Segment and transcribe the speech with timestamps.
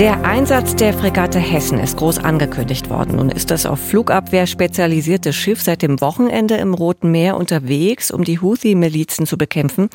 [0.00, 3.16] Der Einsatz der Fregatte Hessen ist groß angekündigt worden.
[3.16, 8.24] Nun ist das auf Flugabwehr spezialisierte Schiff seit dem Wochenende im Roten Meer unterwegs, um
[8.24, 9.90] die Houthi-Milizen zu bekämpfen.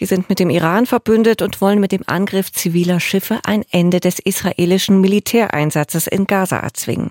[0.00, 4.00] Die sind mit dem Iran verbündet und wollen mit dem Angriff ziviler Schiffe ein Ende
[4.00, 7.10] des israelischen Militäreinsatzes in Gaza erzwingen.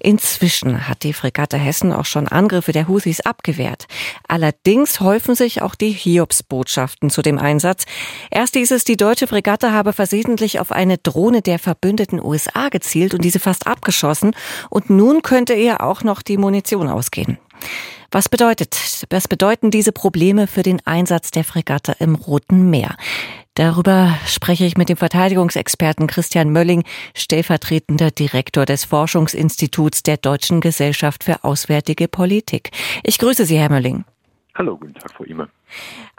[0.00, 3.86] Inzwischen hat die Fregatte Hessen auch schon Angriffe der Houthis abgewehrt.
[4.26, 7.84] Allerdings häufen sich auch die Hiobsbotschaften zu dem Einsatz.
[8.32, 13.12] Erst hieß es, die deutsche Fregatte habe versehentlich auf eine Drohne der verbündeten USA gezielt
[13.12, 14.34] und diese fast abgeschossen.
[14.70, 17.36] Und nun könnte ihr auch noch die Munition ausgehen.
[18.10, 18.74] Was bedeutet,
[19.10, 22.96] was bedeuten diese Probleme für den Einsatz der Fregatte im Roten Meer?
[23.52, 31.24] Darüber spreche ich mit dem Verteidigungsexperten Christian Mölling, stellvertretender Direktor des Forschungsinstituts der Deutschen Gesellschaft
[31.24, 32.70] für Auswärtige Politik.
[33.02, 34.04] Ich grüße Sie, Herr Mölling.
[34.58, 35.48] Hallo, guten Tag, Frau Ime.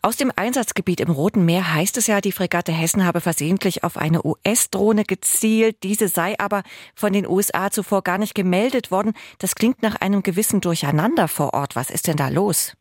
[0.01, 3.97] Aus dem Einsatzgebiet im Roten Meer heißt es ja, die Fregatte Hessen habe versehentlich auf
[3.97, 5.83] eine US-Drohne gezielt.
[5.83, 6.63] Diese sei aber
[6.95, 9.11] von den USA zuvor gar nicht gemeldet worden.
[9.39, 11.75] Das klingt nach einem gewissen Durcheinander vor Ort.
[11.75, 12.77] Was ist denn da los?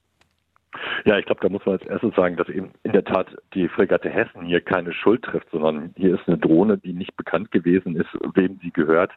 [1.04, 3.68] Ja, ich glaube, da muss man als erstes sagen, dass eben in der Tat die
[3.68, 7.96] Fregatte Hessen hier keine Schuld trifft, sondern hier ist eine Drohne, die nicht bekannt gewesen
[7.96, 9.12] ist, wem sie gehört,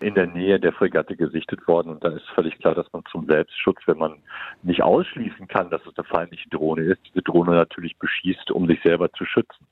[0.00, 1.90] in der Nähe der Fregatte gesichtet worden.
[1.90, 4.18] Und da ist völlig klar, dass man zum Selbstschutz, wenn man
[4.62, 8.80] nicht ausschließen kann, dass es eine feindliche Drohne ist, diese Drohne natürlich beschießt, um sich
[8.82, 9.66] selber zu schützen.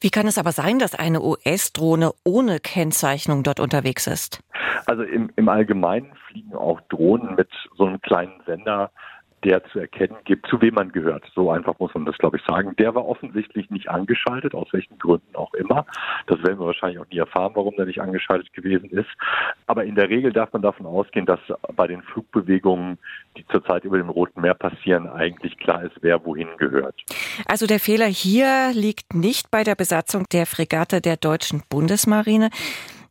[0.00, 4.42] Wie kann es aber sein, dass eine US-Drohne ohne Kennzeichnung dort unterwegs ist?
[4.86, 8.90] Also im, im Allgemeinen fliegen auch Drohnen mit so einem kleinen Sender
[9.46, 11.24] der zu erkennen gibt, zu wem man gehört.
[11.34, 12.74] So einfach muss man das, glaube ich, sagen.
[12.80, 15.86] Der war offensichtlich nicht angeschaltet, aus welchen Gründen auch immer.
[16.26, 19.08] Das werden wir wahrscheinlich auch nie erfahren, warum der nicht angeschaltet gewesen ist.
[19.66, 21.38] Aber in der Regel darf man davon ausgehen, dass
[21.76, 22.98] bei den Flugbewegungen,
[23.36, 27.00] die zurzeit über dem Roten Meer passieren, eigentlich klar ist, wer wohin gehört.
[27.46, 32.50] Also der Fehler hier liegt nicht bei der Besatzung der Fregatte der deutschen Bundesmarine.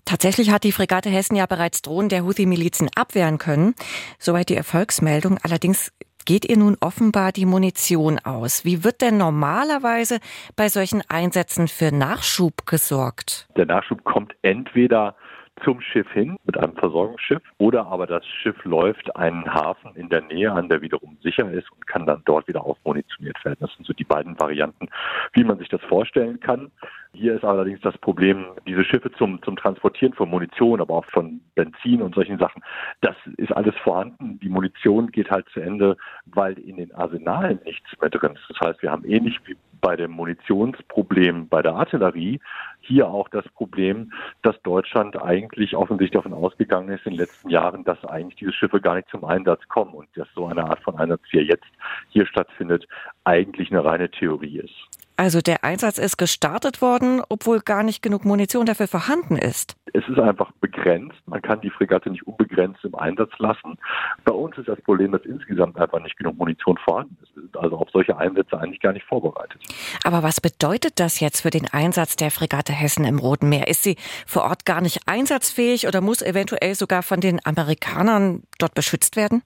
[0.05, 3.73] Tatsächlich hat die Fregatte Hessen ja bereits Drohnen der Houthi-Milizen abwehren können.
[4.19, 5.39] Soweit die Erfolgsmeldung.
[5.41, 5.91] Allerdings
[6.25, 8.65] geht ihr nun offenbar die Munition aus.
[8.65, 10.19] Wie wird denn normalerweise
[10.55, 13.47] bei solchen Einsätzen für Nachschub gesorgt?
[13.55, 15.15] Der Nachschub kommt entweder
[15.63, 20.21] zum Schiff hin mit einem Versorgungsschiff oder aber das Schiff läuft einen Hafen in der
[20.21, 23.57] Nähe an, der wiederum sicher ist und kann dann dort wieder aufmunitioniert werden.
[23.61, 24.89] Das sind so die beiden Varianten,
[25.33, 26.71] wie man sich das vorstellen kann.
[27.15, 31.39] Hier ist allerdings das Problem, diese Schiffe zum, zum Transportieren von Munition, aber auch von
[31.55, 32.61] Benzin und solchen Sachen,
[32.99, 34.37] das ist alles vorhanden.
[34.41, 35.95] Die Munition geht halt zu Ende,
[36.25, 38.43] weil in den Arsenalen nichts mehr drin ist.
[38.49, 42.39] Das heißt, wir haben ähnlich wie bei dem Munitionsproblem bei der Artillerie
[42.81, 44.11] hier auch das Problem,
[44.41, 48.81] dass Deutschland eigentlich offensichtlich davon ausgegangen ist in den letzten Jahren, dass eigentlich diese Schiffe
[48.81, 51.67] gar nicht zum Einsatz kommen und dass so eine Art von Einsatz, wie er jetzt
[52.09, 52.87] hier stattfindet,
[53.23, 54.94] eigentlich eine reine Theorie ist.
[55.17, 59.75] Also der Einsatz ist gestartet worden, obwohl gar nicht genug Munition dafür vorhanden ist.
[59.93, 61.15] Es ist einfach begrenzt.
[61.25, 63.77] Man kann die Fregatte nicht unbegrenzt im Einsatz lassen.
[64.25, 67.33] Bei uns ist das Problem, dass insgesamt einfach nicht genug Munition vorhanden ist.
[67.33, 69.61] Wir sind also auf solche Einsätze eigentlich gar nicht vorbereitet.
[70.03, 73.69] Aber was bedeutet das jetzt für den Einsatz der Fregatte Hessen im Roten Meer?
[73.69, 73.95] Ist sie
[74.27, 79.43] vor Ort gar nicht einsatzfähig oder muss eventuell sogar von den Amerikanern dort beschützt werden?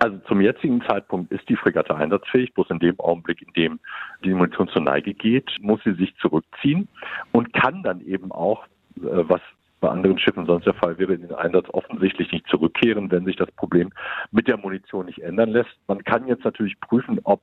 [0.00, 3.80] Also zum jetzigen Zeitpunkt ist die Fregatte einsatzfähig, bloß in dem Augenblick, in dem
[4.24, 6.88] die Munition zur Neige geht, muss sie sich zurückziehen
[7.32, 8.64] und kann dann eben auch,
[8.96, 9.40] äh, was
[9.80, 13.36] bei anderen Schiffen sonst der Fall wäre, in den Einsatz offensichtlich nicht zurückkehren, wenn sich
[13.36, 13.90] das Problem
[14.32, 15.70] mit der Munition nicht ändern lässt.
[15.86, 17.40] Man kann jetzt natürlich prüfen, ob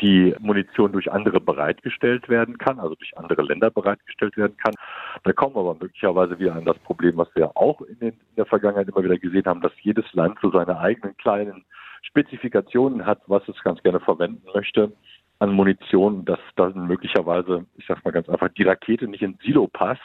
[0.00, 4.74] die Munition durch andere bereitgestellt werden kann, also durch andere Länder bereitgestellt werden kann.
[5.24, 8.36] Da kommen wir aber möglicherweise wieder an das Problem, was wir auch in, den, in
[8.36, 11.64] der Vergangenheit immer wieder gesehen haben, dass jedes Land so seine eigenen kleinen
[12.02, 14.92] Spezifikationen hat, was es ganz gerne verwenden möchte
[15.42, 19.66] an Munition, dass dann möglicherweise, ich sag mal ganz einfach, die Rakete nicht ins Silo
[19.66, 20.00] passt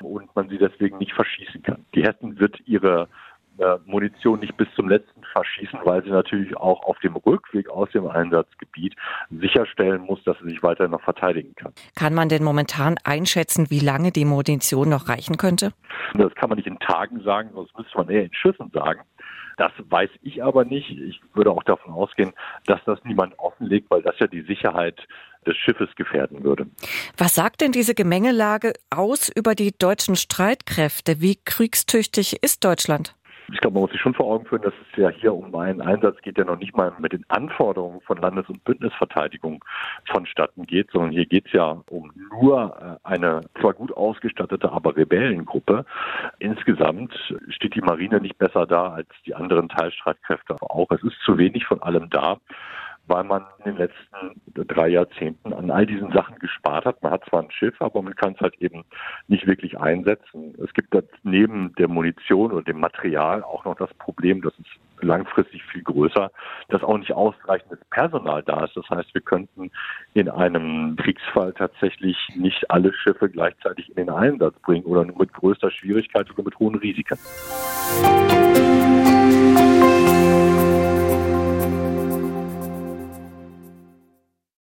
[0.00, 1.86] und man sie deswegen nicht verschießen kann.
[1.94, 3.08] Die Hessen wird ihre
[3.58, 7.90] äh, Munition nicht bis zum letzten verschießen, weil sie natürlich auch auf dem Rückweg aus
[7.90, 8.94] dem Einsatzgebiet
[9.30, 11.72] sicherstellen muss, dass sie sich weiter noch verteidigen kann.
[11.94, 15.72] Kann man denn momentan einschätzen, wie lange die Munition noch reichen könnte?
[16.14, 19.00] Das kann man nicht in Tagen sagen, das müsste man eher in Schüssen sagen.
[19.56, 20.90] Das weiß ich aber nicht.
[20.90, 22.32] Ich würde auch davon ausgehen,
[22.66, 25.06] dass das niemand offenlegt, weil das ja die Sicherheit
[25.46, 26.66] des Schiffes gefährden würde.
[27.16, 31.20] Was sagt denn diese Gemengelage aus über die deutschen Streitkräfte?
[31.20, 33.14] Wie kriegstüchtig ist Deutschland?
[33.52, 35.80] Ich glaube, man muss sich schon vor Augen führen, dass es ja hier um einen
[35.80, 39.62] Einsatz geht, der noch nicht mal mit den Anforderungen von Landes- und Bündnisverteidigung
[40.10, 44.96] vonstatten geht, sondern hier geht es ja um nur äh, eine zwar gut ausgestattete, aber
[44.96, 45.84] Rebellengruppe.
[46.38, 47.14] Insgesamt
[47.48, 50.90] steht die Marine nicht besser da als die anderen Teilstreitkräfte auch.
[50.90, 52.38] Es ist zu wenig von allem da.
[53.06, 57.02] Weil man in den letzten drei Jahrzehnten an all diesen Sachen gespart hat.
[57.02, 58.84] Man hat zwar ein Schiff, aber man kann es halt eben
[59.28, 60.54] nicht wirklich einsetzen.
[60.62, 64.66] Es gibt neben der Munition und dem Material auch noch das Problem, dass es
[65.02, 66.30] langfristig viel größer,
[66.68, 68.76] dass auch nicht ausreichendes Personal da ist.
[68.76, 69.70] Das heißt, wir könnten
[70.14, 75.32] in einem Kriegsfall tatsächlich nicht alle Schiffe gleichzeitig in den Einsatz bringen oder nur mit
[75.32, 77.18] größter Schwierigkeit oder mit hohen Risiken.
[78.02, 78.91] Musik